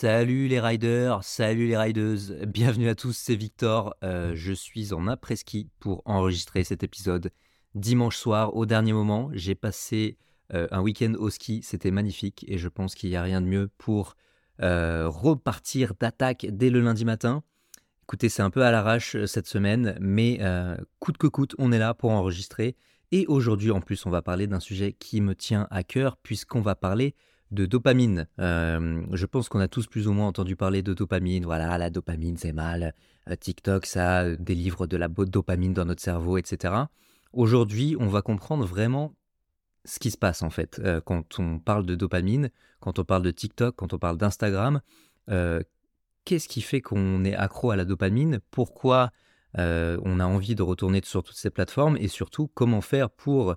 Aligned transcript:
Salut 0.00 0.46
les 0.46 0.60
riders, 0.60 1.24
salut 1.24 1.66
les 1.66 1.76
rideuses, 1.76 2.38
bienvenue 2.46 2.88
à 2.88 2.94
tous, 2.94 3.16
c'est 3.16 3.34
Victor. 3.34 3.96
Euh, 4.04 4.30
je 4.36 4.52
suis 4.52 4.92
en 4.92 5.08
après-ski 5.08 5.70
pour 5.80 6.02
enregistrer 6.04 6.62
cet 6.62 6.84
épisode 6.84 7.32
dimanche 7.74 8.16
soir 8.16 8.54
au 8.54 8.64
dernier 8.64 8.92
moment. 8.92 9.28
J'ai 9.32 9.56
passé 9.56 10.16
euh, 10.54 10.68
un 10.70 10.82
week-end 10.82 11.14
au 11.18 11.30
ski, 11.30 11.62
c'était 11.64 11.90
magnifique 11.90 12.44
et 12.46 12.58
je 12.58 12.68
pense 12.68 12.94
qu'il 12.94 13.10
n'y 13.10 13.16
a 13.16 13.22
rien 13.22 13.40
de 13.40 13.48
mieux 13.48 13.70
pour 13.76 14.14
euh, 14.62 15.08
repartir 15.08 15.94
d'attaque 15.98 16.46
dès 16.48 16.70
le 16.70 16.80
lundi 16.80 17.04
matin. 17.04 17.42
Écoutez, 18.04 18.28
c'est 18.28 18.42
un 18.42 18.50
peu 18.50 18.62
à 18.62 18.70
l'arrache 18.70 19.16
cette 19.24 19.48
semaine, 19.48 19.98
mais 20.00 20.38
coûte 21.00 21.18
que 21.18 21.26
coûte, 21.26 21.56
on 21.58 21.72
est 21.72 21.78
là 21.80 21.92
pour 21.92 22.12
enregistrer. 22.12 22.76
Et 23.10 23.26
aujourd'hui, 23.26 23.72
en 23.72 23.80
plus, 23.80 24.06
on 24.06 24.10
va 24.10 24.22
parler 24.22 24.46
d'un 24.46 24.60
sujet 24.60 24.92
qui 24.92 25.20
me 25.20 25.34
tient 25.34 25.66
à 25.72 25.82
cœur, 25.82 26.18
puisqu'on 26.18 26.60
va 26.60 26.76
parler 26.76 27.16
de 27.50 27.66
dopamine. 27.66 28.26
Euh, 28.38 29.02
je 29.12 29.26
pense 29.26 29.48
qu'on 29.48 29.60
a 29.60 29.68
tous 29.68 29.86
plus 29.86 30.08
ou 30.08 30.12
moins 30.12 30.26
entendu 30.26 30.56
parler 30.56 30.82
de 30.82 30.94
dopamine. 30.94 31.44
Voilà, 31.44 31.78
la 31.78 31.90
dopamine, 31.90 32.36
c'est 32.36 32.52
mal. 32.52 32.94
Euh, 33.28 33.36
TikTok, 33.36 33.86
ça 33.86 34.36
délivre 34.36 34.86
de 34.86 34.96
la 34.96 35.08
dopamine 35.08 35.72
dans 35.72 35.84
notre 35.84 36.02
cerveau, 36.02 36.36
etc. 36.38 36.74
Aujourd'hui, 37.32 37.96
on 37.98 38.08
va 38.08 38.22
comprendre 38.22 38.64
vraiment 38.64 39.14
ce 39.84 39.98
qui 39.98 40.10
se 40.10 40.18
passe 40.18 40.42
en 40.42 40.50
fait 40.50 40.80
euh, 40.84 41.00
quand 41.00 41.38
on 41.38 41.58
parle 41.58 41.86
de 41.86 41.94
dopamine, 41.94 42.50
quand 42.80 42.98
on 42.98 43.04
parle 43.04 43.22
de 43.22 43.30
TikTok, 43.30 43.76
quand 43.76 43.92
on 43.92 43.98
parle 43.98 44.18
d'Instagram. 44.18 44.80
Qu'est-ce 46.24 46.48
qui 46.48 46.60
fait 46.60 46.82
qu'on 46.82 47.24
est 47.24 47.34
accro 47.34 47.70
à 47.70 47.76
la 47.76 47.86
dopamine? 47.86 48.40
Pourquoi 48.50 49.10
on 49.54 50.20
a 50.20 50.24
envie 50.24 50.54
de 50.54 50.62
retourner 50.62 51.00
sur 51.04 51.22
toutes 51.22 51.36
ces 51.36 51.50
plateformes? 51.50 51.96
Et 51.98 52.08
surtout 52.08 52.48
comment 52.48 52.80
faire 52.80 53.10
pour 53.10 53.56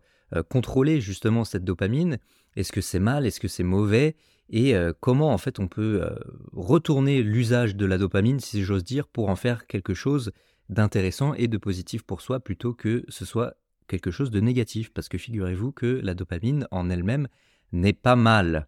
contrôler 0.49 0.99
justement 0.99 1.45
cette 1.45 1.63
dopamine? 1.63 2.17
Est-ce 2.55 2.71
que 2.71 2.81
c'est 2.81 2.99
mal? 2.99 3.25
Est-ce 3.25 3.39
que 3.39 3.47
c'est 3.47 3.63
mauvais? 3.63 4.15
Et 4.49 4.75
euh, 4.75 4.91
comment 4.99 5.31
en 5.31 5.37
fait 5.37 5.59
on 5.59 5.67
peut 5.67 6.01
euh, 6.03 6.13
retourner 6.51 7.23
l'usage 7.23 7.75
de 7.75 7.85
la 7.85 7.97
dopamine, 7.97 8.39
si 8.39 8.63
j'ose 8.63 8.83
dire, 8.83 9.07
pour 9.07 9.29
en 9.29 9.35
faire 9.35 9.65
quelque 9.65 9.93
chose 9.93 10.31
d'intéressant 10.69 11.33
et 11.33 11.47
de 11.47 11.57
positif 11.57 12.03
pour 12.03 12.21
soi 12.21 12.39
plutôt 12.39 12.73
que 12.73 13.05
ce 13.07 13.23
soit 13.23 13.55
quelque 13.87 14.11
chose 14.11 14.29
de 14.29 14.41
négatif? 14.41 14.91
Parce 14.93 15.07
que 15.07 15.17
figurez-vous 15.17 15.71
que 15.71 16.01
la 16.03 16.13
dopamine 16.13 16.67
en 16.71 16.89
elle-même 16.89 17.27
n'est 17.71 17.93
pas 17.93 18.17
mal. 18.17 18.67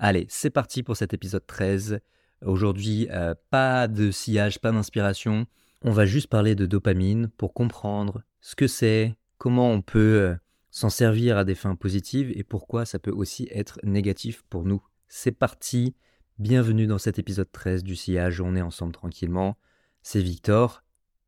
Allez, 0.00 0.26
c'est 0.28 0.50
parti 0.50 0.82
pour 0.82 0.96
cet 0.96 1.14
épisode 1.14 1.46
13. 1.46 2.00
Aujourd'hui, 2.44 3.06
euh, 3.10 3.34
pas 3.50 3.86
de 3.86 4.10
sillage, 4.10 4.58
pas 4.58 4.72
d'inspiration. 4.72 5.46
On 5.82 5.92
va 5.92 6.06
juste 6.06 6.26
parler 6.26 6.56
de 6.56 6.66
dopamine 6.66 7.28
pour 7.36 7.54
comprendre 7.54 8.22
ce 8.40 8.56
que 8.56 8.66
c'est, 8.66 9.14
comment 9.38 9.70
on 9.70 9.82
peut 9.82 10.34
s'en 10.80 10.88
servir 10.88 11.36
à 11.36 11.44
des 11.44 11.54
fins 11.54 11.74
positives 11.74 12.32
et 12.34 12.42
pourquoi 12.42 12.86
ça 12.86 12.98
peut 12.98 13.10
aussi 13.10 13.48
être 13.50 13.78
négatif 13.82 14.42
pour 14.48 14.64
nous. 14.64 14.82
C'est 15.08 15.30
parti, 15.30 15.94
bienvenue 16.38 16.86
dans 16.86 16.96
cet 16.96 17.18
épisode 17.18 17.52
13 17.52 17.84
du 17.84 17.94
sillage, 17.94 18.40
on 18.40 18.56
est 18.56 18.62
ensemble 18.62 18.92
tranquillement, 18.92 19.58
c'est 20.02 20.22
Victor. 20.22 20.82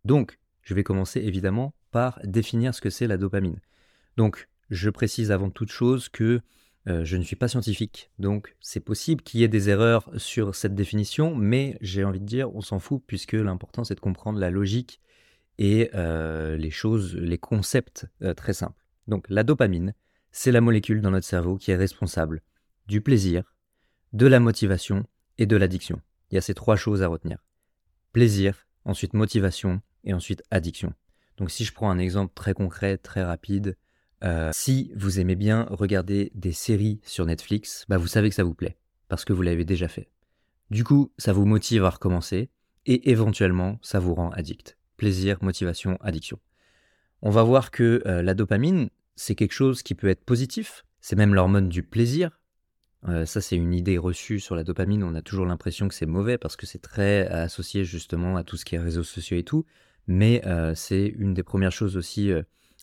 Donc, 0.07 0.39
je 0.63 0.73
vais 0.73 0.83
commencer 0.83 1.21
évidemment 1.21 1.75
par 1.91 2.19
définir 2.25 2.75
ce 2.75 2.81
que 2.81 2.89
c'est 2.89 3.07
la 3.07 3.19
dopamine. 3.19 3.61
Donc, 4.17 4.49
je 4.71 4.89
précise 4.89 5.31
avant 5.31 5.51
toute 5.51 5.71
chose 5.71 6.09
que 6.09 6.41
euh, 6.89 7.05
je 7.05 7.19
ne 7.19 7.23
suis 7.23 7.37
pas 7.37 7.49
scientifique, 7.49 8.11
donc 8.19 8.57
c'est 8.59 8.81
possible 8.81 9.23
qu'il 9.23 9.41
y 9.41 9.45
ait 9.45 9.49
des 9.49 9.69
erreurs 9.69 10.09
sur 10.17 10.55
cette 10.55 10.75
définition, 10.75 11.35
mais 11.35 11.77
j'ai 11.83 12.05
envie 12.05 12.21
de 12.21 12.25
dire, 12.27 12.55
on 12.57 12.63
s'en 12.63 12.79
fout, 12.79 13.03
puisque 13.07 13.35
l'important 13.35 13.85
c'est 13.85 13.97
de 13.97 14.01
comprendre 14.01 14.39
la 14.39 14.49
logique 14.49 14.99
et 15.59 15.91
euh, 15.95 16.57
les 16.57 16.71
choses, 16.71 17.15
les 17.15 17.39
concepts 17.39 18.07
euh, 18.23 18.33
très 18.33 18.55
simples. 18.55 18.82
Donc 19.09 19.27
la 19.29 19.43
dopamine, 19.43 19.95
c'est 20.31 20.53
la 20.53 20.61
molécule 20.61 21.01
dans 21.01 21.11
notre 21.11 21.27
cerveau 21.27 21.57
qui 21.57 21.71
est 21.71 21.77
responsable 21.77 22.43
du 22.87 23.01
plaisir, 23.01 23.55
de 24.13 24.27
la 24.27 24.41
motivation 24.41 25.07
et 25.39 25.47
de 25.47 25.57
l'addiction. 25.57 26.01
Il 26.31 26.37
y 26.37 26.39
a 26.39 26.43
ces 26.43 26.55
trois 26.55 26.77
choses 26.77 27.03
à 27.03 27.09
retenir. 27.09 27.45
Plaisir, 28.13 28.67
ensuite 28.85 29.15
motivation 29.15 29.81
et 30.05 30.15
ensuite 30.15 30.43
addiction. 30.51 30.93
Donc 31.37 31.51
si 31.51 31.65
je 31.65 31.73
prends 31.73 31.91
un 31.91 31.99
exemple 31.99 32.33
très 32.35 32.55
concret, 32.55 32.99
très 32.99 33.23
rapide, 33.23 33.77
euh, 34.25 34.51
si 34.53 34.93
vous 34.95 35.19
aimez 35.19 35.35
bien 35.35 35.67
regarder 35.71 36.31
des 36.35 36.53
séries 36.53 37.01
sur 37.05 37.27
Netflix, 37.27 37.85
bah 37.89 37.99
vous 37.99 38.07
savez 38.07 38.29
que 38.29 38.35
ça 38.35 38.45
vous 38.45 38.55
plaît, 38.55 38.77
parce 39.09 39.25
que 39.25 39.33
vous 39.33 39.43
l'avez 39.43 39.65
déjà 39.65 39.89
fait. 39.89 40.11
Du 40.71 40.85
coup, 40.85 41.13
ça 41.19 41.33
vous 41.33 41.45
motive 41.45 41.85
à 41.85 41.91
recommencer, 41.91 42.51
et 42.87 43.11
éventuellement, 43.11 43.79
ça 43.83 43.99
vous 43.99 44.15
rend 44.15 44.31
addict. 44.31 44.79
Plaisir, 44.97 45.39
motivation, 45.43 45.99
addiction 46.01 46.39
on 47.23 47.31
va 47.31 47.45
voir 47.45 47.71
que 47.71 48.03
euh, 48.07 48.21
la 48.21 48.35
dopamine, 48.35 48.91
c'est 49.17 49.35
quelque 49.35 49.53
chose 49.53 49.83
qui 49.83 49.95
peut 49.95 50.09
être 50.09 50.25
positif, 50.25 50.85
c'est 51.01 51.17
même 51.17 51.35
l'hormone 51.35 51.69
du 51.69 51.83
plaisir. 51.83 52.39
Euh, 53.09 53.27
ça, 53.27 53.41
c'est 53.41 53.57
une 53.57 53.75
idée 53.75 53.99
reçue 53.99 54.39
sur 54.39 54.55
la 54.55 54.63
dopamine, 54.63 55.03
on 55.03 55.15
a 55.15 55.23
toujours 55.23 55.47
l'impression 55.47 55.89
que 55.89 55.95
c'est 55.95 56.07
mauvais 56.07 56.39
parce 56.39 56.57
que 56.57 56.67
c'est 56.67 56.81
très 56.81 57.27
associé 57.27 57.85
justement 57.85 58.37
à 58.37 58.45
tout 58.45 58.57
ce 58.57 58.65
qui 58.65 58.77
est 58.77 58.79
réseaux 58.79 59.03
sociaux 59.03 59.37
et 59.37 59.43
tout, 59.43 59.65
mais 60.07 60.43
euh, 60.47 60.75
c'est 60.75 61.07
une 61.07 61.35
des 61.35 61.43
premières 61.43 61.73
choses 61.73 61.97
aussi 61.97 62.31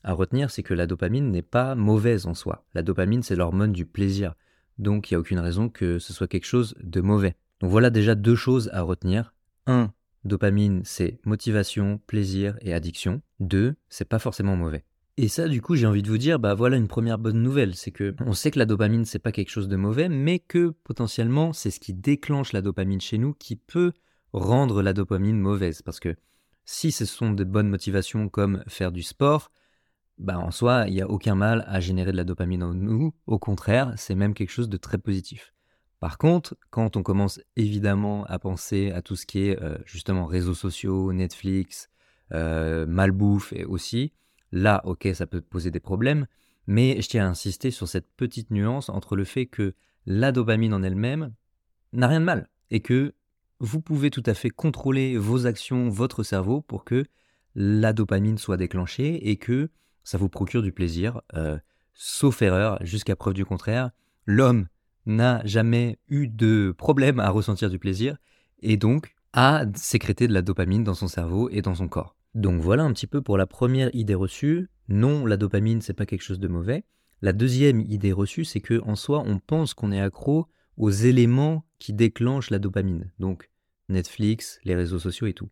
à 0.04 0.14
retenir, 0.14 0.52
c'est 0.52 0.64
que 0.64 0.74
la 0.74 0.88
dopamine 0.88 1.32
n'est 1.32 1.42
pas 1.42 1.76
mauvaise 1.76 2.26
en 2.26 2.34
soi. 2.34 2.66
La 2.74 2.82
dopamine, 2.82 3.24
c'est 3.24 3.36
l'hormone 3.36 3.72
du 3.72 3.86
plaisir, 3.86 4.36
donc 4.78 5.10
il 5.10 5.14
n'y 5.14 5.16
a 5.16 5.20
aucune 5.20 5.40
raison 5.40 5.70
que 5.70 6.00
ce 6.00 6.14
soit 6.14 6.28
quelque 6.28 6.46
chose 6.46 6.76
de 6.82 7.02
mauvais. 7.02 7.36
Donc 7.62 7.72
voilà 7.72 7.90
déjà 7.90 8.16
deux 8.16 8.36
choses 8.36 8.70
à 8.74 8.82
retenir. 8.82 9.34
Un, 9.68 9.94
Dopamine, 10.26 10.82
c'est 10.84 11.20
motivation, 11.24 12.00
plaisir 12.06 12.58
et 12.62 12.74
addiction. 12.74 13.22
Deux, 13.40 13.76
c'est 13.88 14.08
pas 14.08 14.20
forcément 14.20 14.58
mauvais. 14.58 14.84
Et 15.22 15.28
ça, 15.28 15.50
du 15.50 15.62
coup, 15.62 15.76
j'ai 15.76 15.86
envie 15.86 16.02
de 16.02 16.08
vous 16.08 16.18
dire, 16.18 16.40
bah 16.40 16.54
voilà 16.54 16.78
une 16.78 16.88
première 16.88 17.18
bonne 17.18 17.42
nouvelle, 17.42 17.76
c'est 17.76 17.92
que 17.92 18.16
on 18.22 18.32
sait 18.32 18.52
que 18.52 18.60
la 18.60 18.66
dopamine 18.66 19.04
c'est 19.04 19.20
pas 19.20 19.34
quelque 19.34 19.50
chose 19.50 19.68
de 19.68 19.76
mauvais, 19.76 20.08
mais 20.08 20.40
que 20.40 20.70
potentiellement 20.86 21.52
c'est 21.52 21.72
ce 21.72 21.82
qui 21.82 21.94
déclenche 21.94 22.54
la 22.54 22.62
dopamine 22.62 23.02
chez 23.02 23.18
nous 23.18 23.34
qui 23.34 23.58
peut 23.58 23.92
rendre 24.32 24.82
la 24.82 24.94
dopamine 24.94 25.38
mauvaise. 25.38 25.82
Parce 25.82 26.00
que 26.00 26.16
si 26.64 26.94
ce 26.94 27.04
sont 27.04 27.32
de 27.34 27.44
bonnes 27.44 27.68
motivations 27.68 28.30
comme 28.30 28.64
faire 28.70 28.94
du 28.94 29.04
sport, 29.04 29.52
bah 30.20 30.40
en 30.40 30.52
soi, 30.52 30.86
il 30.88 30.94
n'y 30.94 31.02
a 31.02 31.10
aucun 31.10 31.36
mal 31.36 31.66
à 31.68 31.82
générer 31.82 32.14
de 32.14 32.18
la 32.18 32.24
dopamine 32.24 32.64
en 32.64 32.74
nous. 32.74 33.14
Au 33.28 33.40
contraire, 33.40 33.92
c'est 33.98 34.16
même 34.16 34.34
quelque 34.34 34.52
chose 34.52 34.70
de 34.70 34.78
très 34.78 35.00
positif. 35.00 35.54
Par 36.00 36.18
contre, 36.18 36.56
quand 36.70 36.96
on 36.96 37.04
commence 37.04 37.42
évidemment 37.58 38.24
à 38.28 38.40
penser 38.40 38.92
à 38.92 39.02
tout 39.02 39.18
ce 39.18 39.26
qui 39.26 39.50
est 39.50 39.62
euh, 39.62 39.78
justement 39.84 40.28
réseaux 40.28 40.54
sociaux, 40.54 41.12
Netflix, 41.12 41.90
euh, 42.32 42.86
malbouffe 42.86 43.52
et 43.52 43.66
aussi, 43.66 44.14
là, 44.52 44.82
ok, 44.86 45.08
ça 45.14 45.28
peut 45.28 45.42
poser 45.42 45.72
des 45.72 45.80
problèmes, 45.80 46.28
mais 46.68 47.02
je 47.02 47.10
tiens 47.10 47.26
à 47.26 47.30
insister 47.30 47.72
sur 47.72 47.88
cette 47.88 48.10
petite 48.16 48.52
nuance 48.52 48.90
entre 48.90 49.16
le 49.16 49.24
fait 49.24 49.46
que 49.46 49.74
la 50.06 50.32
dopamine 50.32 50.74
en 50.74 50.84
elle-même 50.84 51.34
n'a 51.94 52.08
rien 52.08 52.20
de 52.20 52.26
mal 52.26 52.50
et 52.72 52.80
que 52.80 53.14
vous 53.60 53.82
pouvez 53.82 54.10
tout 54.10 54.24
à 54.26 54.34
fait 54.34 54.50
contrôler 54.50 55.18
vos 55.18 55.46
actions, 55.46 55.90
votre 55.90 56.24
cerveau 56.24 56.62
pour 56.62 56.86
que 56.86 57.06
la 57.56 57.94
dopamine 57.94 58.38
soit 58.38 58.58
déclenchée 58.58 59.30
et 59.30 59.38
que 59.38 59.70
ça 60.04 60.18
vous 60.18 60.30
procure 60.30 60.62
du 60.62 60.72
plaisir, 60.72 61.22
euh, 61.36 61.58
sauf 61.94 62.42
erreur, 62.42 62.78
jusqu'à 62.86 63.16
preuve 63.16 63.34
du 63.34 63.46
contraire. 63.46 63.92
L'homme 64.26 64.68
n'a 65.06 65.46
jamais 65.46 66.00
eu 66.08 66.28
de 66.28 66.74
problème 66.78 67.20
à 67.20 67.30
ressentir 67.30 67.70
du 67.70 67.80
plaisir 67.80 68.18
et 68.62 68.78
donc 68.78 69.16
à 69.34 69.66
sécréter 69.76 70.28
de 70.28 70.34
la 70.34 70.42
dopamine 70.42 70.84
dans 70.84 70.94
son 70.94 71.08
cerveau 71.08 71.50
et 71.50 71.62
dans 71.62 71.76
son 71.76 71.88
corps. 71.88 72.19
Donc 72.36 72.62
voilà 72.62 72.84
un 72.84 72.94
petit 72.94 73.08
peu 73.08 73.22
pour 73.22 73.38
la 73.38 73.48
première 73.48 73.94
idée 73.94 74.16
reçue. 74.16 74.70
Non, 74.88 75.26
la 75.26 75.38
dopamine 75.38 75.82
c'est 75.82 75.94
pas 75.94 76.06
quelque 76.06 76.24
chose 76.24 76.40
de 76.40 76.48
mauvais. 76.48 76.86
La 77.22 77.34
deuxième 77.34 77.82
idée 77.82 78.14
reçue, 78.14 78.46
c'est 78.46 78.62
que 78.62 78.82
en 78.84 78.96
soi, 78.96 79.24
on 79.26 79.40
pense 79.40 79.74
qu'on 79.74 79.92
est 79.92 80.00
accro 80.00 80.48
aux 80.78 80.90
éléments 80.90 81.66
qui 81.78 81.92
déclenchent 81.92 82.50
la 82.50 82.60
dopamine. 82.60 83.12
Donc 83.20 83.50
Netflix, 83.90 84.60
les 84.64 84.76
réseaux 84.76 85.00
sociaux 85.00 85.28
et 85.28 85.34
tout. 85.34 85.50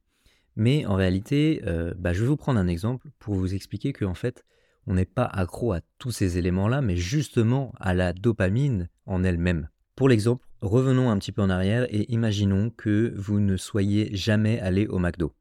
Mais 0.55 0.85
en 0.85 0.95
réalité, 0.95 1.61
euh, 1.67 1.93
bah, 1.97 2.13
je 2.13 2.21
vais 2.21 2.27
vous 2.27 2.37
prendre 2.37 2.59
un 2.59 2.67
exemple 2.67 3.09
pour 3.19 3.35
vous 3.35 3.53
expliquer 3.53 3.91
que 3.91 4.05
en 4.05 4.13
fait, 4.13 4.45
on 4.87 4.93
n'est 4.93 5.05
pas 5.05 5.25
accro 5.25 5.73
à 5.73 5.81
tous 5.99 6.11
ces 6.11 6.37
éléments-là, 6.37 6.81
mais 6.81 6.95
justement 6.95 7.73
à 7.79 7.93
la 7.93 8.13
dopamine 8.13 8.87
en 9.05 9.23
elle-même. 9.23 9.67
Pour 9.95 10.07
l'exemple, 10.07 10.47
revenons 10.61 11.09
un 11.09 11.17
petit 11.19 11.33
peu 11.33 11.41
en 11.41 11.49
arrière 11.49 11.85
et 11.93 12.11
imaginons 12.11 12.69
que 12.69 13.13
vous 13.17 13.41
ne 13.41 13.57
soyez 13.57 14.15
jamais 14.15 14.59
allé 14.59 14.87
au 14.87 14.99
McDo. 14.99 15.33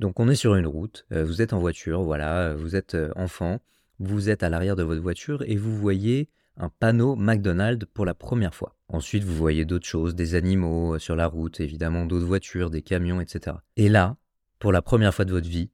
Donc 0.00 0.20
on 0.20 0.28
est 0.28 0.36
sur 0.36 0.54
une 0.54 0.66
route, 0.66 1.06
euh, 1.12 1.24
vous 1.24 1.42
êtes 1.42 1.52
en 1.52 1.58
voiture, 1.58 2.02
voilà, 2.02 2.54
vous 2.54 2.76
êtes 2.76 2.94
euh, 2.94 3.10
enfant, 3.16 3.60
vous 3.98 4.30
êtes 4.30 4.44
à 4.44 4.48
l'arrière 4.48 4.76
de 4.76 4.84
votre 4.84 5.02
voiture 5.02 5.42
et 5.44 5.56
vous 5.56 5.76
voyez 5.76 6.28
un 6.56 6.68
panneau 6.68 7.16
McDonald's 7.16 7.86
pour 7.94 8.04
la 8.04 8.14
première 8.14 8.54
fois. 8.54 8.76
Ensuite, 8.88 9.24
vous 9.24 9.34
voyez 9.34 9.64
d'autres 9.64 9.86
choses, 9.86 10.14
des 10.14 10.34
animaux 10.34 10.94
euh, 10.94 10.98
sur 10.98 11.16
la 11.16 11.26
route, 11.26 11.60
évidemment 11.60 12.06
d'autres 12.06 12.26
voitures, 12.26 12.70
des 12.70 12.82
camions, 12.82 13.20
etc. 13.20 13.56
Et 13.76 13.88
là, 13.88 14.16
pour 14.60 14.72
la 14.72 14.82
première 14.82 15.14
fois 15.14 15.24
de 15.24 15.32
votre 15.32 15.48
vie, 15.48 15.70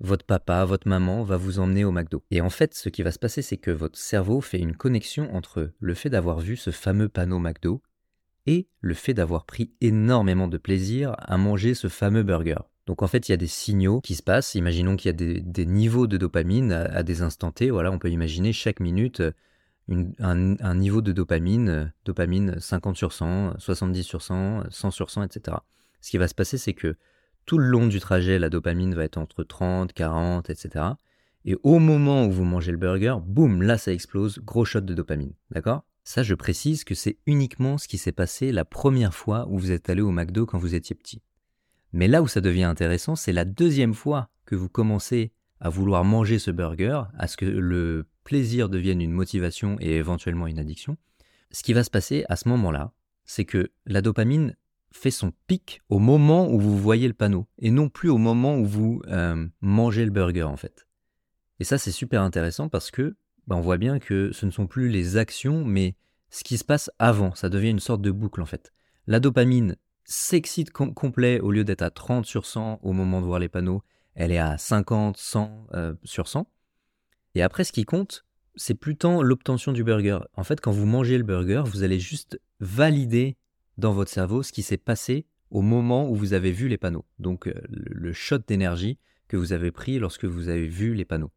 votre 0.00 0.24
papa, 0.24 0.64
votre 0.64 0.88
maman 0.88 1.22
va 1.22 1.36
vous 1.36 1.58
emmener 1.58 1.84
au 1.84 1.90
McDo. 1.90 2.22
Et 2.30 2.40
en 2.40 2.50
fait, 2.50 2.74
ce 2.74 2.88
qui 2.88 3.02
va 3.02 3.12
se 3.12 3.18
passer, 3.18 3.40
c'est 3.40 3.56
que 3.56 3.70
votre 3.70 3.98
cerveau 3.98 4.40
fait 4.40 4.58
une 4.58 4.76
connexion 4.76 5.34
entre 5.34 5.72
le 5.78 5.94
fait 5.94 6.10
d'avoir 6.10 6.40
vu 6.40 6.56
ce 6.56 6.70
fameux 6.70 7.08
panneau 7.08 7.38
McDo 7.38 7.82
et 8.46 8.68
le 8.80 8.94
fait 8.94 9.14
d'avoir 9.14 9.46
pris 9.46 9.72
énormément 9.80 10.48
de 10.48 10.58
plaisir 10.58 11.14
à 11.18 11.36
manger 11.38 11.74
ce 11.74 11.88
fameux 11.88 12.22
burger. 12.22 12.58
Donc 12.86 13.02
en 13.02 13.06
fait, 13.08 13.28
il 13.28 13.32
y 13.32 13.34
a 13.34 13.36
des 13.36 13.46
signaux 13.46 14.00
qui 14.00 14.14
se 14.14 14.22
passent. 14.22 14.54
Imaginons 14.54 14.96
qu'il 14.96 15.08
y 15.08 15.10
a 15.10 15.42
des, 15.42 15.66
niveaux 15.66 16.06
de 16.06 16.16
dopamine 16.16 16.72
à, 16.72 17.02
des 17.02 17.22
instants 17.22 17.52
T. 17.52 17.70
Voilà, 17.70 17.90
on 17.90 17.98
peut 17.98 18.10
imaginer 18.10 18.52
chaque 18.52 18.80
minute 18.80 19.22
un, 19.88 20.74
niveau 20.74 21.00
de 21.00 21.12
dopamine, 21.12 21.92
dopamine 22.04 22.58
50 22.58 22.96
sur 22.96 23.12
100, 23.12 23.58
70 23.58 24.02
sur 24.02 24.22
100, 24.22 24.70
100 24.70 24.90
sur 24.90 25.10
100, 25.10 25.24
etc. 25.24 25.58
Ce 26.00 26.10
qui 26.10 26.18
va 26.18 26.28
se 26.28 26.34
passer, 26.34 26.58
c'est 26.58 26.74
que 26.74 26.96
tout 27.44 27.58
le 27.58 27.66
long 27.66 27.86
du 27.86 28.00
trajet, 28.00 28.38
la 28.38 28.50
dopamine 28.50 28.94
va 28.94 29.04
être 29.04 29.18
entre 29.18 29.44
30, 29.44 29.92
40, 29.92 30.50
etc. 30.50 30.84
Et 31.44 31.56
au 31.62 31.78
moment 31.78 32.26
où 32.26 32.32
vous 32.32 32.44
mangez 32.44 32.72
le 32.72 32.78
burger, 32.78 33.16
boum, 33.24 33.62
là 33.62 33.78
ça 33.78 33.92
explose, 33.92 34.40
gros 34.40 34.64
shot 34.64 34.80
de 34.80 34.94
dopamine. 34.94 35.32
D'accord? 35.52 35.84
Ça, 36.02 36.22
je 36.22 36.34
précise 36.34 36.84
que 36.84 36.94
c'est 36.94 37.18
uniquement 37.26 37.78
ce 37.78 37.88
qui 37.88 37.98
s'est 37.98 38.12
passé 38.12 38.52
la 38.52 38.64
première 38.64 39.14
fois 39.14 39.46
où 39.48 39.58
vous 39.58 39.72
êtes 39.72 39.90
allé 39.90 40.02
au 40.02 40.12
McDo 40.12 40.46
quand 40.46 40.58
vous 40.58 40.74
étiez 40.74 40.94
petit. 40.94 41.20
Mais 41.92 42.08
là 42.08 42.22
où 42.22 42.28
ça 42.28 42.40
devient 42.40 42.64
intéressant, 42.64 43.16
c'est 43.16 43.32
la 43.32 43.44
deuxième 43.44 43.94
fois 43.94 44.28
que 44.44 44.54
vous 44.54 44.68
commencez 44.68 45.32
à 45.60 45.68
vouloir 45.68 46.04
manger 46.04 46.38
ce 46.38 46.50
burger, 46.50 47.02
à 47.18 47.26
ce 47.26 47.36
que 47.36 47.46
le 47.46 48.06
plaisir 48.24 48.68
devienne 48.68 49.00
une 49.00 49.12
motivation 49.12 49.76
et 49.80 49.96
éventuellement 49.96 50.46
une 50.46 50.58
addiction. 50.58 50.96
Ce 51.50 51.62
qui 51.62 51.72
va 51.72 51.84
se 51.84 51.90
passer 51.90 52.24
à 52.28 52.36
ce 52.36 52.48
moment-là, 52.48 52.92
c'est 53.24 53.44
que 53.44 53.70
la 53.86 54.02
dopamine 54.02 54.56
fait 54.92 55.10
son 55.10 55.32
pic 55.46 55.82
au 55.88 55.98
moment 55.98 56.50
où 56.50 56.58
vous 56.58 56.76
voyez 56.76 57.06
le 57.06 57.14
panneau 57.14 57.46
et 57.58 57.70
non 57.70 57.88
plus 57.88 58.08
au 58.08 58.18
moment 58.18 58.56
où 58.56 58.64
vous 58.64 59.02
euh, 59.08 59.46
mangez 59.60 60.04
le 60.04 60.10
burger 60.10 60.44
en 60.44 60.56
fait. 60.56 60.86
Et 61.60 61.64
ça 61.64 61.78
c'est 61.78 61.92
super 61.92 62.22
intéressant 62.22 62.68
parce 62.68 62.90
que 62.90 63.16
bah, 63.46 63.56
on 63.56 63.60
voit 63.60 63.78
bien 63.78 63.98
que 63.98 64.30
ce 64.32 64.46
ne 64.46 64.50
sont 64.50 64.66
plus 64.66 64.88
les 64.88 65.16
actions 65.16 65.64
mais 65.64 65.96
ce 66.30 66.44
qui 66.44 66.58
se 66.58 66.64
passe 66.64 66.90
avant, 66.98 67.34
ça 67.34 67.48
devient 67.48 67.70
une 67.70 67.80
sorte 67.80 68.02
de 68.02 68.10
boucle 68.10 68.40
en 68.42 68.46
fait. 68.46 68.72
La 69.06 69.20
dopamine 69.20 69.76
s'excite 70.06 70.70
complet 70.70 71.40
au 71.40 71.50
lieu 71.50 71.64
d'être 71.64 71.82
à 71.82 71.90
30 71.90 72.24
sur 72.24 72.46
100 72.46 72.80
au 72.82 72.92
moment 72.92 73.20
de 73.20 73.26
voir 73.26 73.38
les 73.38 73.48
panneaux, 73.48 73.82
elle 74.14 74.32
est 74.32 74.38
à 74.38 74.56
50, 74.56 75.16
100 75.16 75.66
euh, 75.74 75.94
sur 76.04 76.28
100. 76.28 76.48
Et 77.34 77.42
après 77.42 77.64
ce 77.64 77.72
qui 77.72 77.84
compte, 77.84 78.24
c'est 78.54 78.74
plus 78.74 78.96
tant 78.96 79.20
l'obtention 79.20 79.72
du 79.72 79.84
burger. 79.84 80.20
En 80.34 80.44
fait, 80.44 80.60
quand 80.60 80.70
vous 80.70 80.86
mangez 80.86 81.18
le 81.18 81.24
burger, 81.24 81.64
vous 81.66 81.82
allez 81.82 82.00
juste 82.00 82.40
valider 82.60 83.36
dans 83.76 83.92
votre 83.92 84.10
cerveau 84.10 84.42
ce 84.42 84.52
qui 84.52 84.62
s'est 84.62 84.78
passé 84.78 85.26
au 85.50 85.60
moment 85.60 86.08
où 86.08 86.14
vous 86.14 86.32
avez 86.32 86.52
vu 86.52 86.68
les 86.68 86.78
panneaux. 86.78 87.04
Donc 87.18 87.46
euh, 87.48 87.54
le 87.68 88.12
shot 88.12 88.38
d'énergie 88.38 88.98
que 89.28 89.36
vous 89.36 89.52
avez 89.52 89.70
pris 89.70 89.98
lorsque 89.98 90.24
vous 90.24 90.48
avez 90.48 90.66
vu 90.66 90.94
les 90.94 91.04
panneaux. 91.04 91.32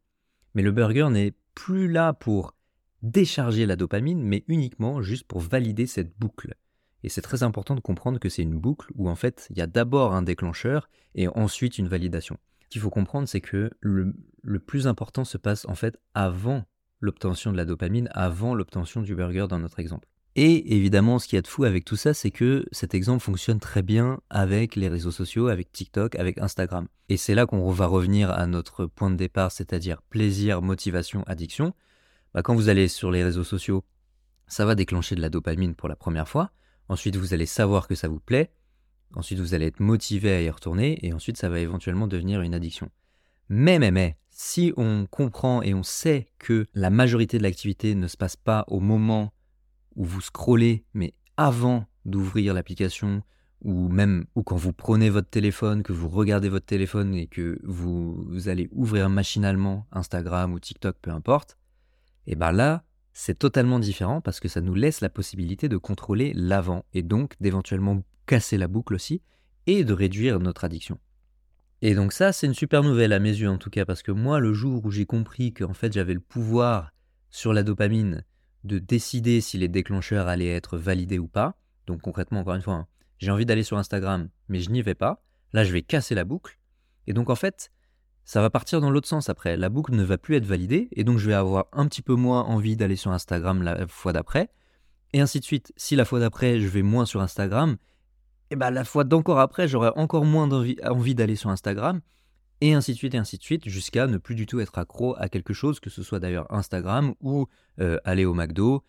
Mais 0.54 0.62
le 0.62 0.72
burger 0.72 1.08
n'est 1.10 1.34
plus 1.54 1.90
là 1.90 2.12
pour 2.12 2.54
décharger 3.02 3.66
la 3.66 3.76
dopamine, 3.76 4.22
mais 4.22 4.44
uniquement 4.48 5.02
juste 5.02 5.24
pour 5.24 5.40
valider 5.40 5.86
cette 5.86 6.16
boucle. 6.18 6.54
Et 7.02 7.08
c'est 7.08 7.22
très 7.22 7.42
important 7.42 7.74
de 7.74 7.80
comprendre 7.80 8.18
que 8.18 8.28
c'est 8.28 8.42
une 8.42 8.58
boucle 8.58 8.90
où 8.94 9.08
en 9.08 9.14
fait 9.14 9.46
il 9.50 9.58
y 9.58 9.62
a 9.62 9.66
d'abord 9.66 10.14
un 10.14 10.22
déclencheur 10.22 10.88
et 11.14 11.28
ensuite 11.28 11.78
une 11.78 11.88
validation. 11.88 12.38
Ce 12.62 12.68
qu'il 12.68 12.80
faut 12.80 12.90
comprendre, 12.90 13.26
c'est 13.26 13.40
que 13.40 13.70
le, 13.80 14.14
plus 14.58 14.86
important 14.86 15.24
se 15.24 15.38
passe 15.38 15.66
en 15.66 15.74
fait 15.74 15.98
avant 16.14 16.64
l'obtention 17.00 17.52
de 17.52 17.56
la 17.56 17.64
dopamine, 17.64 18.08
avant 18.12 18.54
l'obtention 18.54 19.00
du 19.00 19.14
burger 19.14 19.46
dans 19.48 19.58
notre 19.58 19.80
exemple. 19.80 20.06
Et 20.36 20.76
évidemment, 20.76 21.18
ce 21.18 21.26
qu'il 21.26 21.36
y 21.36 21.38
a 21.38 21.42
de 21.42 21.48
fou 21.48 21.64
avec 21.64 21.84
tout 21.84 21.96
ça, 21.96 22.14
c'est 22.14 22.30
que 22.30 22.64
cet 22.70 22.94
exemple 22.94 23.24
fonctionne 23.24 23.58
très 23.58 23.82
bien 23.82 24.20
avec 24.30 24.76
les 24.76 24.86
réseaux 24.86 25.10
sociaux, 25.10 25.48
avec 25.48 25.72
TikTok, 25.72 26.14
avec 26.14 26.38
Instagram. 26.38 26.86
Et 27.08 27.16
c'est 27.16 27.34
là 27.34 27.46
qu'on 27.46 27.68
va 27.70 27.86
revenir 27.86 28.30
à 28.30 28.46
notre 28.46 28.86
point 28.86 29.10
de 29.10 29.16
départ, 29.16 29.50
c'est-à-dire 29.50 30.02
plaisir, 30.02 30.62
motivation, 30.62 31.24
addiction. 31.26 31.74
Bah, 32.32 32.42
quand 32.42 32.54
vous 32.54 32.68
allez 32.68 32.86
sur 32.86 33.10
les 33.10 33.24
réseaux 33.24 33.42
sociaux, 33.42 33.82
ça 34.46 34.64
va 34.64 34.76
déclencher 34.76 35.16
de 35.16 35.20
la 35.20 35.30
dopamine 35.30 35.74
pour 35.74 35.88
la 35.88 35.96
première 35.96 36.28
fois. 36.28 36.52
Ensuite, 36.90 37.14
vous 37.14 37.34
allez 37.34 37.46
savoir 37.46 37.86
que 37.86 37.94
ça 37.94 38.08
vous 38.08 38.18
plaît. 38.18 38.50
Ensuite, 39.14 39.38
vous 39.38 39.54
allez 39.54 39.66
être 39.66 39.78
motivé 39.78 40.32
à 40.32 40.42
y 40.42 40.50
retourner. 40.50 40.98
Et 41.06 41.12
ensuite, 41.12 41.36
ça 41.36 41.48
va 41.48 41.60
éventuellement 41.60 42.08
devenir 42.08 42.42
une 42.42 42.52
addiction. 42.52 42.90
Mais, 43.48 43.78
mais, 43.78 43.92
mais, 43.92 44.16
si 44.28 44.72
on 44.76 45.06
comprend 45.06 45.62
et 45.62 45.72
on 45.72 45.84
sait 45.84 46.32
que 46.40 46.66
la 46.74 46.90
majorité 46.90 47.38
de 47.38 47.44
l'activité 47.44 47.94
ne 47.94 48.08
se 48.08 48.16
passe 48.16 48.34
pas 48.34 48.64
au 48.66 48.80
moment 48.80 49.32
où 49.94 50.04
vous 50.04 50.20
scrollez, 50.20 50.84
mais 50.92 51.14
avant 51.36 51.86
d'ouvrir 52.06 52.54
l'application, 52.54 53.22
ou 53.62 53.88
même 53.88 54.24
quand 54.44 54.56
vous 54.56 54.72
prenez 54.72 55.10
votre 55.10 55.30
téléphone, 55.30 55.84
que 55.84 55.92
vous 55.92 56.08
regardez 56.08 56.48
votre 56.48 56.66
téléphone 56.66 57.14
et 57.14 57.28
que 57.28 57.60
vous, 57.62 58.48
allez 58.48 58.68
ouvrir 58.72 59.08
machinalement 59.10 59.86
Instagram 59.92 60.52
ou 60.52 60.58
TikTok, 60.58 60.96
peu 61.00 61.12
importe, 61.12 61.56
et 62.26 62.34
bien 62.34 62.50
là, 62.50 62.82
c'est 63.12 63.38
totalement 63.38 63.78
différent 63.78 64.20
parce 64.20 64.40
que 64.40 64.48
ça 64.48 64.60
nous 64.60 64.74
laisse 64.74 65.00
la 65.00 65.10
possibilité 65.10 65.68
de 65.68 65.76
contrôler 65.76 66.32
l'avant 66.34 66.84
et 66.94 67.02
donc 67.02 67.34
d'éventuellement 67.40 68.02
casser 68.26 68.56
la 68.56 68.68
boucle 68.68 68.94
aussi 68.94 69.22
et 69.66 69.84
de 69.84 69.92
réduire 69.92 70.40
notre 70.40 70.64
addiction. 70.64 70.98
Et 71.82 71.94
donc 71.94 72.12
ça, 72.12 72.32
c'est 72.32 72.46
une 72.46 72.54
super 72.54 72.82
nouvelle 72.82 73.12
à 73.12 73.18
mes 73.18 73.30
yeux 73.30 73.48
en 73.48 73.58
tout 73.58 73.70
cas 73.70 73.84
parce 73.84 74.02
que 74.02 74.12
moi, 74.12 74.38
le 74.38 74.52
jour 74.52 74.84
où 74.84 74.90
j'ai 74.90 75.06
compris 75.06 75.52
qu'en 75.52 75.74
fait 75.74 75.92
j'avais 75.92 76.14
le 76.14 76.20
pouvoir 76.20 76.92
sur 77.30 77.52
la 77.52 77.62
dopamine 77.62 78.24
de 78.64 78.78
décider 78.78 79.40
si 79.40 79.56
les 79.58 79.68
déclencheurs 79.68 80.28
allaient 80.28 80.54
être 80.54 80.76
validés 80.76 81.18
ou 81.18 81.28
pas. 81.28 81.56
Donc 81.86 82.02
concrètement, 82.02 82.40
encore 82.40 82.54
une 82.54 82.62
fois, 82.62 82.74
hein, 82.74 82.86
j'ai 83.18 83.30
envie 83.30 83.46
d'aller 83.46 83.62
sur 83.62 83.78
Instagram, 83.78 84.28
mais 84.48 84.60
je 84.60 84.70
n'y 84.70 84.82
vais 84.82 84.94
pas. 84.94 85.22
Là, 85.52 85.64
je 85.64 85.72
vais 85.72 85.82
casser 85.82 86.14
la 86.14 86.24
boucle. 86.24 86.58
Et 87.06 87.12
donc 87.12 87.30
en 87.30 87.34
fait, 87.34 87.70
ça 88.30 88.40
va 88.40 88.48
partir 88.48 88.80
dans 88.80 88.92
l'autre 88.92 89.08
sens 89.08 89.28
après. 89.28 89.56
La 89.56 89.68
boucle 89.68 89.92
ne 89.92 90.04
va 90.04 90.16
plus 90.16 90.36
être 90.36 90.46
validée, 90.46 90.86
et 90.92 91.02
donc 91.02 91.18
je 91.18 91.26
vais 91.26 91.34
avoir 91.34 91.66
un 91.72 91.88
petit 91.88 92.00
peu 92.00 92.14
moins 92.14 92.44
envie 92.44 92.76
d'aller 92.76 92.94
sur 92.94 93.10
Instagram 93.10 93.60
la 93.60 93.88
fois 93.88 94.12
d'après. 94.12 94.50
Et 95.12 95.20
ainsi 95.20 95.40
de 95.40 95.44
suite. 95.44 95.72
Si 95.76 95.96
la 95.96 96.04
fois 96.04 96.20
d'après, 96.20 96.60
je 96.60 96.68
vais 96.68 96.82
moins 96.82 97.06
sur 97.06 97.20
Instagram, 97.22 97.76
et 98.52 98.54
bien 98.54 98.70
la 98.70 98.84
fois 98.84 99.02
d'encore 99.02 99.40
après, 99.40 99.66
j'aurai 99.66 99.90
encore 99.96 100.24
moins 100.24 100.48
envie 100.48 101.14
d'aller 101.16 101.34
sur 101.34 101.50
Instagram 101.50 102.02
et 102.60 102.72
ainsi 102.72 102.92
de 102.92 102.98
suite, 102.98 103.16
et 103.16 103.18
ainsi 103.18 103.36
de 103.36 103.42
suite, 103.42 103.68
jusqu'à 103.68 104.06
ne 104.06 104.16
plus 104.16 104.36
du 104.36 104.46
tout 104.46 104.60
être 104.60 104.78
accro 104.78 105.16
à 105.18 105.28
quelque 105.28 105.52
chose, 105.52 105.80
que 105.80 105.90
ce 105.90 106.04
soit 106.04 106.20
d'ailleurs 106.20 106.46
Instagram 106.54 107.14
ou 107.20 107.48
euh, 107.80 107.98
aller 108.04 108.26
au 108.26 108.32
McDo 108.32 108.84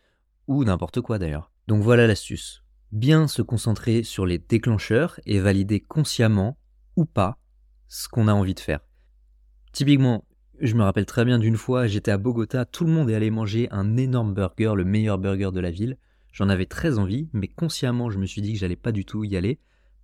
ou 0.46 0.64
n'importe 0.66 1.02
quoi 1.02 1.18
d'ailleurs. 1.18 1.52
Donc 1.68 1.82
voilà 1.82 2.06
l'astuce. 2.06 2.64
Bien 2.92 3.28
se 3.28 3.42
concentrer 3.42 4.04
sur 4.04 4.28
les 4.28 4.38
déclencheurs 4.38 5.20
et 5.26 5.40
valider 5.40 5.80
consciemment 5.80 6.60
ou 6.96 7.06
pas 7.06 7.40
ce 7.88 8.08
qu'on 8.08 8.28
a 8.28 8.34
envie 8.34 8.54
de 8.54 8.60
faire. 8.60 8.82
Typiquement, 9.72 10.26
je 10.60 10.76
me 10.76 10.84
rappelle 10.84 11.06
très 11.06 11.26
bien 11.26 11.40
d'une 11.40 11.58
fois, 11.58 11.88
j'étais 11.88 12.12
à 12.12 12.18
Bogota, 12.18 12.66
tout 12.66 12.86
le 12.86 12.92
monde 12.92 13.10
est 13.10 13.16
allé 13.16 13.32
manger 13.32 13.68
un 13.72 13.98
énorme 13.98 14.34
burger, 14.34 14.74
le 14.76 14.86
meilleur 14.86 15.18
burger 15.18 15.52
de 15.54 15.60
la 15.60 15.72
ville. 15.72 15.98
J'en 16.32 16.50
avais 16.50 16.66
très 16.66 17.00
envie, 17.00 17.30
mais 17.34 17.48
consciemment, 17.48 18.10
je 18.10 18.20
me 18.20 18.26
suis 18.26 18.42
dit 18.42 18.54
que 18.54 18.60
j'allais 18.60 18.76
pas 18.76 18.92
du 18.92 19.06
tout 19.06 19.24
y 19.24 19.36
aller 19.36 19.60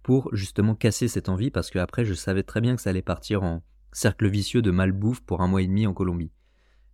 pour 0.08 0.34
justement 0.34 0.74
casser 0.74 1.10
cette 1.10 1.28
envie 1.28 1.52
parce 1.52 1.70
que 1.70 1.80
après 1.80 2.06
je 2.06 2.14
savais 2.14 2.44
très 2.44 2.62
bien 2.62 2.78
que 2.78 2.82
ça 2.82 2.92
allait 2.92 3.02
partir 3.02 3.44
en 3.44 3.62
cercle 3.92 4.30
vicieux 4.30 4.62
de 4.62 4.72
malbouffe 4.72 5.20
pour 5.20 5.42
un 5.42 5.48
mois 5.48 5.62
et 5.62 5.68
demi 5.68 5.86
en 5.86 5.94
Colombie. 5.94 6.32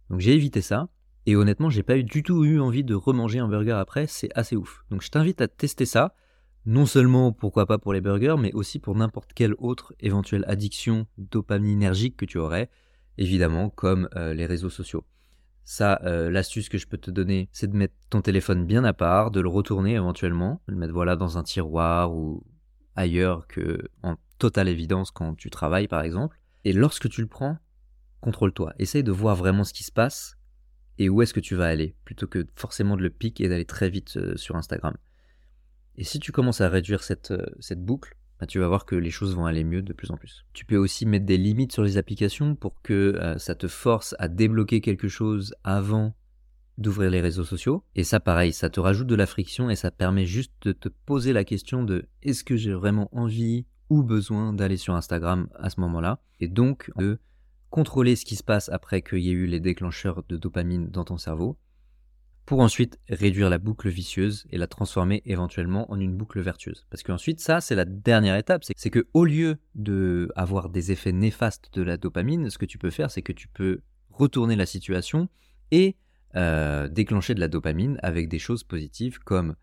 Donc 0.09 0.19
j'ai 0.19 0.33
évité 0.33 0.61
ça 0.61 0.89
et 1.27 1.35
honnêtement 1.35 1.69
j'ai 1.69 1.83
pas 1.83 1.95
eu 1.95 2.03
du 2.03 2.23
tout 2.23 2.43
eu 2.43 2.59
envie 2.59 2.83
de 2.83 2.95
remanger 2.95 3.37
un 3.37 3.47
burger 3.47 3.73
après, 3.73 4.07
c'est 4.07 4.31
assez 4.33 4.55
ouf. 4.55 4.83
Donc 4.89 5.03
je 5.03 5.11
t'invite 5.11 5.41
à 5.41 5.47
tester 5.47 5.85
ça, 5.85 6.15
non 6.65 6.85
seulement 6.85 7.31
pourquoi 7.31 7.65
pas 7.65 7.77
pour 7.77 7.93
les 7.93 8.01
burgers 8.01 8.35
mais 8.39 8.53
aussi 8.53 8.79
pour 8.79 8.95
n'importe 8.95 9.33
quelle 9.33 9.53
autre 9.57 9.93
éventuelle 9.99 10.45
addiction 10.47 11.07
dopaminergique 11.17 12.17
que 12.17 12.25
tu 12.25 12.37
aurais, 12.37 12.69
évidemment 13.17 13.69
comme 13.69 14.09
euh, 14.15 14.33
les 14.33 14.45
réseaux 14.45 14.69
sociaux. 14.69 15.05
Ça, 15.65 16.01
euh, 16.03 16.29
l'astuce 16.29 16.67
que 16.67 16.77
je 16.77 16.87
peux 16.87 16.97
te 16.97 17.09
donner, 17.09 17.49
c'est 17.53 17.71
de 17.71 17.75
mettre 17.75 17.93
ton 18.09 18.21
téléphone 18.21 18.65
bien 18.65 18.83
à 18.83 18.93
part, 18.93 19.31
de 19.31 19.39
le 19.39 19.47
retourner 19.47 19.93
éventuellement, 19.93 20.61
de 20.67 20.73
le 20.73 20.79
mettre 20.79 20.93
voilà 20.93 21.15
dans 21.15 21.37
un 21.37 21.43
tiroir 21.43 22.13
ou 22.13 22.43
ailleurs 22.95 23.47
que 23.47 23.89
en 24.01 24.15
totale 24.39 24.67
évidence 24.67 25.11
quand 25.11 25.35
tu 25.35 25.49
travailles 25.49 25.87
par 25.87 26.01
exemple. 26.01 26.39
Et 26.65 26.73
lorsque 26.73 27.09
tu 27.09 27.21
le 27.21 27.27
prends, 27.27 27.57
contrôle-toi. 28.21 28.73
Essaye 28.79 29.03
de 29.03 29.11
voir 29.11 29.35
vraiment 29.35 29.63
ce 29.63 29.73
qui 29.73 29.83
se 29.83 29.91
passe 29.91 30.37
et 30.97 31.09
où 31.09 31.21
est-ce 31.21 31.33
que 31.33 31.39
tu 31.39 31.55
vas 31.55 31.67
aller, 31.67 31.95
plutôt 32.05 32.27
que 32.27 32.45
forcément 32.55 32.95
de 32.95 33.01
le 33.01 33.09
piquer 33.09 33.45
et 33.45 33.49
d'aller 33.49 33.65
très 33.65 33.89
vite 33.89 34.17
euh, 34.17 34.37
sur 34.37 34.55
Instagram. 34.55 34.95
Et 35.97 36.03
si 36.03 36.19
tu 36.19 36.31
commences 36.31 36.61
à 36.61 36.69
réduire 36.69 37.03
cette, 37.03 37.31
euh, 37.31 37.75
boucle, 37.75 38.15
bah, 38.39 38.47
tu 38.47 38.59
vas 38.59 38.67
voir 38.67 38.85
que 38.85 38.95
les 38.95 39.11
choses 39.11 39.35
vont 39.35 39.45
aller 39.45 39.63
mieux 39.63 39.81
de 39.81 39.93
plus 39.93 40.11
en 40.11 40.17
plus. 40.17 40.45
Tu 40.53 40.65
peux 40.65 40.77
aussi 40.77 41.05
mettre 41.05 41.25
des 41.25 41.37
limites 41.37 41.71
sur 41.71 41.83
les 41.83 41.97
applications 41.97 42.55
pour 42.55 42.81
que 42.81 43.15
euh, 43.21 43.37
ça 43.37 43.55
te 43.55 43.67
force 43.67 44.15
à 44.19 44.27
débloquer 44.27 44.81
quelque 44.81 45.07
chose 45.07 45.55
avant 45.63 46.15
d'ouvrir 46.77 47.11
les 47.11 47.21
réseaux 47.21 47.43
sociaux. 47.43 47.83
Et 47.95 48.03
ça, 48.03 48.19
pareil, 48.19 48.51
ça 48.51 48.69
te 48.69 48.79
rajoute 48.79 49.07
de 49.07 49.15
la 49.15 49.27
friction 49.27 49.69
et 49.69 49.75
ça 49.75 49.91
permet 49.91 50.25
juste 50.25 50.53
de 50.63 50.71
te 50.71 50.89
poser 50.89 51.31
la 51.31 51.43
question 51.43 51.83
de 51.83 52.05
est-ce 52.23 52.43
que 52.43 52.55
j'ai 52.55 52.73
vraiment 52.73 53.09
envie 53.15 53.65
ou 53.89 54.01
besoin 54.01 54.53
d'aller 54.53 54.77
sur 54.77 54.95
Instagram 54.95 55.47
à 55.55 55.69
ce 55.69 55.79
moment-là? 55.81 56.19
Et 56.39 56.47
donc 56.47 56.91
de 56.97 57.19
contrôler 57.69 58.15
ce 58.15 58.25
qui 58.25 58.35
se 58.35 58.43
passe 58.43 58.69
après 58.69 59.01
qu'il 59.01 59.19
y 59.19 59.29
ait 59.29 59.33
eu 59.33 59.45
les 59.45 59.59
déclencheurs 59.59 60.23
de 60.27 60.37
dopamine 60.37 60.89
dans 60.89 61.05
ton 61.05 61.17
cerveau 61.17 61.57
pour 62.45 62.59
ensuite 62.59 62.99
réduire 63.09 63.49
la 63.49 63.57
boucle 63.57 63.89
vicieuse 63.89 64.45
et 64.49 64.57
la 64.57 64.67
transformer 64.67 65.21
éventuellement 65.25 65.89
en 65.91 65.99
une 65.99 66.15
boucle 66.15 66.41
vertueuse. 66.41 66.85
Parce 66.89 67.03
qu'ensuite, 67.03 67.39
ça, 67.39 67.61
c'est 67.61 67.75
la 67.75 67.85
dernière 67.85 68.35
étape, 68.35 68.63
c'est 68.63 68.89
que 68.89 69.07
au 69.13 69.23
lieu 69.23 69.57
de 69.75 70.29
des 70.71 70.91
effets 70.91 71.13
néfastes 71.13 71.69
de 71.73 71.81
la 71.81 71.97
dopamine, 71.97 72.49
ce 72.49 72.57
que 72.57 72.65
tu 72.65 72.77
peux 72.77 72.89
faire, 72.89 73.11
c'est 73.11 73.21
que 73.21 73.31
tu 73.31 73.47
peux 73.47 73.81
retourner 74.09 74.55
la 74.55 74.65
situation 74.65 75.29
et 75.71 75.95
euh, 76.35 76.87
déclencher 76.89 77.33
de 77.33 77.39
la 77.39 77.47
dopamine 77.47 77.97
avec 78.03 78.27
des 78.27 78.39
choses 78.39 78.63
positives 78.63 79.19
comme 79.19 79.55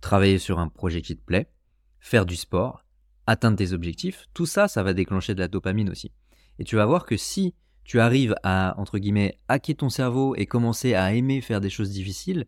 travailler 0.00 0.38
sur 0.38 0.58
un 0.58 0.68
projet 0.68 1.02
qui 1.02 1.16
te 1.16 1.24
plaît, 1.24 1.50
faire 1.98 2.24
du 2.24 2.36
sport, 2.36 2.84
atteindre 3.26 3.56
tes 3.56 3.72
objectifs, 3.72 4.26
tout 4.32 4.46
ça, 4.46 4.68
ça 4.68 4.82
va 4.82 4.94
déclencher 4.94 5.34
de 5.34 5.40
la 5.40 5.48
dopamine 5.48 5.90
aussi. 5.90 6.12
Et 6.58 6.64
tu 6.64 6.76
vas 6.76 6.86
voir 6.86 7.04
que 7.04 7.16
si 7.16 7.54
tu 7.88 8.00
arrives 8.00 8.34
à, 8.42 8.74
entre 8.76 8.98
guillemets, 8.98 9.38
hacker 9.48 9.74
ton 9.74 9.88
cerveau 9.88 10.36
et 10.36 10.44
commencer 10.44 10.92
à 10.92 11.14
aimer 11.14 11.40
faire 11.40 11.62
des 11.62 11.70
choses 11.70 11.90
difficiles, 11.90 12.44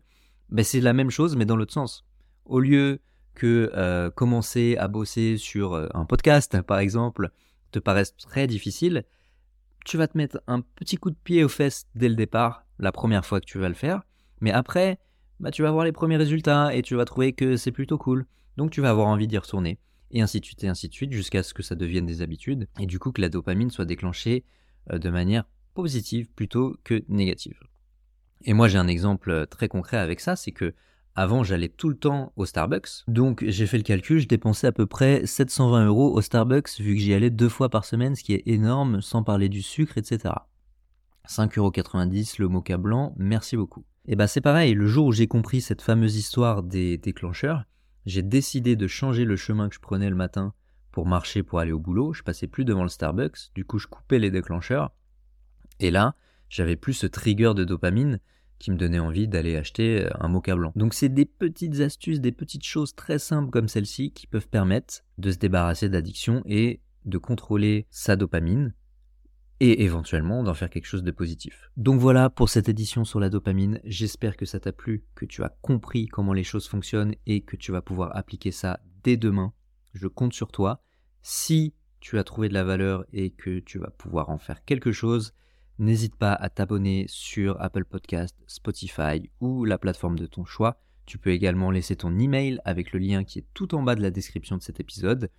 ben 0.49 0.63
c'est 0.63 0.79
la 0.79 0.93
même 0.93 1.09
chose 1.09 1.35
mais 1.35 1.45
dans 1.45 1.55
l'autre 1.55 1.73
sens. 1.73 2.05
Au 2.45 2.59
lieu 2.59 2.99
que 3.33 3.71
euh, 3.73 4.11
commencer 4.11 4.77
à 4.77 4.87
bosser 4.87 5.37
sur 5.37 5.73
euh, 5.73 5.87
un 5.95 6.05
podcast, 6.05 6.61
par 6.61 6.77
exemple, 6.77 7.31
te 7.71 7.79
paraisse 7.79 8.15
très 8.17 8.45
difficile, 8.45 9.03
tu 9.83 9.97
vas 9.97 10.07
te 10.07 10.15
mettre 10.15 10.43
un 10.45 10.61
petit 10.61 10.97
coup 10.97 11.09
de 11.09 11.17
pied 11.23 11.43
aux 11.43 11.49
fesses 11.49 11.87
dès 11.95 12.07
le 12.07 12.15
départ, 12.15 12.63
la 12.77 12.91
première 12.91 13.25
fois 13.25 13.41
que 13.41 13.47
tu 13.47 13.57
vas 13.57 13.69
le 13.69 13.73
faire, 13.73 14.03
mais 14.41 14.51
après, 14.51 14.99
bah, 15.39 15.49
tu 15.49 15.63
vas 15.63 15.71
voir 15.71 15.85
les 15.85 15.91
premiers 15.91 16.17
résultats 16.17 16.75
et 16.75 16.83
tu 16.83 16.93
vas 16.93 17.05
trouver 17.05 17.33
que 17.33 17.57
c'est 17.57 17.71
plutôt 17.71 17.97
cool. 17.97 18.27
Donc 18.57 18.69
tu 18.69 18.79
vas 18.81 18.91
avoir 18.91 19.07
envie 19.07 19.27
d'y 19.27 19.39
retourner, 19.39 19.79
et 20.11 20.21
ainsi 20.21 20.39
de 20.39 20.45
suite, 20.45 20.63
et 20.63 20.67
ainsi 20.67 20.87
de 20.87 20.93
suite, 20.93 21.13
jusqu'à 21.13 21.41
ce 21.41 21.55
que 21.55 21.63
ça 21.63 21.73
devienne 21.73 22.05
des 22.05 22.21
habitudes, 22.21 22.67
et 22.79 22.85
du 22.85 22.99
coup 22.99 23.11
que 23.11 23.21
la 23.21 23.29
dopamine 23.29 23.71
soit 23.71 23.85
déclenchée 23.85 24.43
de 24.89 25.09
manière 25.09 25.45
positive 25.73 26.29
plutôt 26.31 26.75
que 26.83 27.03
négative. 27.07 27.59
Et 28.43 28.53
moi 28.53 28.67
j'ai 28.67 28.77
un 28.77 28.87
exemple 28.87 29.29
euh, 29.29 29.45
très 29.45 29.67
concret 29.67 29.97
avec 29.97 30.19
ça, 30.19 30.35
c'est 30.35 30.51
que 30.51 30.73
avant 31.15 31.43
j'allais 31.43 31.69
tout 31.69 31.89
le 31.89 31.97
temps 31.97 32.31
au 32.35 32.45
Starbucks, 32.45 33.03
donc 33.07 33.43
j'ai 33.45 33.67
fait 33.67 33.77
le 33.77 33.83
calcul, 33.83 34.19
je 34.19 34.27
dépensais 34.27 34.67
à 34.67 34.71
peu 34.71 34.85
près 34.85 35.25
720 35.25 35.85
euros 35.85 36.13
au 36.13 36.21
Starbucks 36.21 36.79
vu 36.79 36.95
que 36.95 37.01
j'y 37.01 37.13
allais 37.13 37.29
deux 37.29 37.49
fois 37.49 37.69
par 37.69 37.85
semaine, 37.85 38.15
ce 38.15 38.23
qui 38.23 38.33
est 38.33 38.43
énorme 38.47 39.01
sans 39.01 39.23
parler 39.23 39.49
du 39.49 39.61
sucre, 39.61 39.97
etc. 39.97 40.33
5,90 41.27 41.59
euros 41.59 41.71
le 42.39 42.47
mocha 42.47 42.77
blanc, 42.77 43.13
merci 43.17 43.57
beaucoup. 43.57 43.85
Et 44.07 44.15
bah 44.15 44.27
c'est 44.27 44.41
pareil, 44.41 44.73
le 44.73 44.87
jour 44.87 45.07
où 45.07 45.11
j'ai 45.11 45.27
compris 45.27 45.61
cette 45.61 45.81
fameuse 45.81 46.15
histoire 46.15 46.63
des 46.63 46.97
déclencheurs, 46.97 47.65
j'ai 48.05 48.23
décidé 48.23 48.75
de 48.75 48.87
changer 48.87 49.25
le 49.25 49.35
chemin 49.35 49.69
que 49.69 49.75
je 49.75 49.79
prenais 49.79 50.09
le 50.09 50.15
matin 50.15 50.53
pour 50.91 51.07
marcher 51.07 51.43
pour 51.43 51.59
aller 51.59 51.71
au 51.71 51.79
boulot, 51.79 52.13
je 52.13 52.23
passais 52.23 52.47
plus 52.47 52.65
devant 52.65 52.83
le 52.83 52.89
Starbucks, 52.89 53.53
du 53.55 53.65
coup 53.65 53.79
je 53.79 53.87
coupais 53.87 54.19
les 54.19 54.31
déclencheurs, 54.31 54.91
et 55.79 55.91
là, 55.91 56.15
j'avais 56.49 56.75
plus 56.75 56.93
ce 56.93 57.07
trigger 57.07 57.53
de 57.55 57.63
dopamine 57.63 58.19
qui 58.59 58.69
me 58.69 58.77
donnait 58.77 58.99
envie 58.99 59.27
d'aller 59.27 59.57
acheter 59.57 60.05
euh, 60.05 60.09
un 60.19 60.27
mocha 60.27 60.55
blanc. 60.55 60.71
Donc 60.75 60.93
c'est 60.93 61.09
des 61.09 61.25
petites 61.25 61.79
astuces, 61.79 62.21
des 62.21 62.31
petites 62.31 62.65
choses 62.65 62.93
très 62.93 63.17
simples 63.17 63.49
comme 63.49 63.67
celle-ci 63.67 64.11
qui 64.11 64.27
peuvent 64.27 64.47
permettre 64.47 65.01
de 65.17 65.31
se 65.31 65.37
débarrasser 65.37 65.89
d'addiction 65.89 66.43
et 66.45 66.81
de 67.05 67.17
contrôler 67.17 67.87
sa 67.89 68.15
dopamine 68.15 68.75
et 69.59 69.83
éventuellement 69.83 70.43
d'en 70.43 70.53
faire 70.53 70.69
quelque 70.69 70.85
chose 70.85 71.03
de 71.03 71.11
positif. 71.11 71.71
Donc 71.77 71.99
voilà 71.99 72.29
pour 72.29 72.49
cette 72.49 72.69
édition 72.69 73.03
sur 73.03 73.19
la 73.19 73.29
dopamine, 73.29 73.79
j'espère 73.83 74.37
que 74.37 74.45
ça 74.45 74.59
t'a 74.59 74.71
plu, 74.71 75.03
que 75.15 75.25
tu 75.25 75.43
as 75.43 75.55
compris 75.61 76.07
comment 76.07 76.33
les 76.33 76.43
choses 76.43 76.67
fonctionnent 76.67 77.15
et 77.25 77.41
que 77.41 77.55
tu 77.55 77.71
vas 77.71 77.81
pouvoir 77.81 78.15
appliquer 78.15 78.51
ça 78.51 78.79
dès 79.03 79.17
demain 79.17 79.53
je 79.93 80.07
compte 80.07 80.33
sur 80.33 80.51
toi. 80.51 80.83
Si 81.21 81.73
tu 81.99 82.17
as 82.17 82.23
trouvé 82.23 82.49
de 82.49 82.53
la 82.53 82.63
valeur 82.63 83.05
et 83.13 83.31
que 83.31 83.59
tu 83.59 83.79
vas 83.79 83.91
pouvoir 83.91 84.29
en 84.29 84.37
faire 84.37 84.65
quelque 84.65 84.91
chose, 84.91 85.33
n'hésite 85.79 86.15
pas 86.15 86.33
à 86.33 86.49
t'abonner 86.49 87.05
sur 87.07 87.61
Apple 87.61 87.85
Podcast, 87.85 88.35
Spotify 88.47 89.29
ou 89.39 89.65
la 89.65 89.77
plateforme 89.77 90.17
de 90.17 90.25
ton 90.25 90.45
choix. 90.45 90.79
Tu 91.05 91.17
peux 91.17 91.31
également 91.31 91.71
laisser 91.71 91.95
ton 91.95 92.17
email 92.19 92.59
avec 92.65 92.91
le 92.93 92.99
lien 92.99 93.23
qui 93.23 93.39
est 93.39 93.47
tout 93.53 93.75
en 93.75 93.83
bas 93.83 93.95
de 93.95 94.01
la 94.01 94.11
description 94.11 94.57
de 94.57 94.61
cet 94.61 94.79
épisode. 94.79 95.29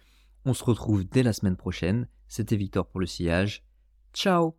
On 0.45 0.55
se 0.55 0.65
retrouve 0.65 1.05
dès 1.05 1.23
la 1.23 1.33
semaine 1.33 1.57
prochaine. 1.57 2.09
C'était 2.29 2.57
Victor 2.57 2.87
pour 2.87 3.01
le 3.01 3.07
sillage. 3.07 3.65
Ciao 4.13 4.57